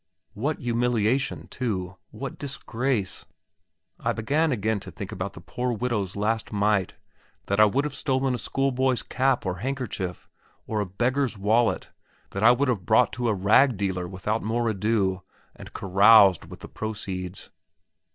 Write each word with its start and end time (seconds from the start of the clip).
What 0.33 0.57
humiliation, 0.57 1.47
too; 1.47 1.95
what 2.09 2.39
disgrace! 2.39 3.25
I 3.99 4.13
began 4.13 4.51
again 4.51 4.79
to 4.79 4.89
think 4.89 5.11
about 5.11 5.33
the 5.33 5.41
poor 5.41 5.71
widow's 5.73 6.15
last 6.15 6.51
mite, 6.51 6.95
that 7.45 7.59
I 7.59 7.65
would 7.65 7.85
have 7.85 7.93
stolen 7.93 8.33
a 8.33 8.39
schoolboy's 8.39 9.03
cap 9.03 9.45
or 9.45 9.57
handkerchief, 9.57 10.27
or 10.65 10.79
a 10.79 10.87
beggar's 10.87 11.37
wallet, 11.37 11.91
that 12.31 12.41
I 12.41 12.49
would 12.49 12.67
have 12.67 12.83
brought 12.83 13.13
to 13.13 13.27
a 13.29 13.35
rag 13.35 13.77
dealer 13.77 14.07
without 14.07 14.41
more 14.41 14.67
ado, 14.69 15.21
and 15.55 15.71
caroused 15.71 16.45
with 16.45 16.61
the 16.61 16.67
proceeds. 16.67 17.51